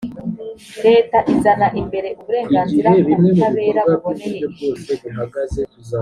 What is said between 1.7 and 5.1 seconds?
imbere uburenganzira ku butabera buboneye ijisho.